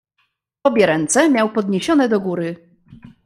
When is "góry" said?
2.19-2.75